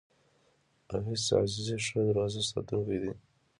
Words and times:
اویس 0.95 1.23
عزیزی 1.43 1.77
ښه 1.85 1.99
دروازه 2.07 2.41
ساتونکی 2.51 2.97
دی. 3.01 3.11